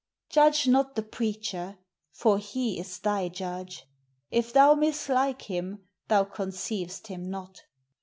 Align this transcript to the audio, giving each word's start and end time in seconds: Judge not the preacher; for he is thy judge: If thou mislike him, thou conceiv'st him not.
Judge 0.31 0.67
not 0.67 0.95
the 0.95 1.03
preacher; 1.03 1.77
for 2.11 2.39
he 2.39 2.79
is 2.79 2.97
thy 2.97 3.29
judge: 3.29 3.83
If 4.31 4.51
thou 4.51 4.73
mislike 4.73 5.43
him, 5.43 5.83
thou 6.07 6.23
conceiv'st 6.25 7.05
him 7.05 7.29
not. 7.29 7.61